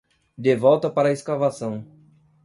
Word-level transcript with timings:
de 0.35 0.55
volta 0.55 0.89
para 0.89 1.09
a 1.09 1.11
escavação. 1.11 1.85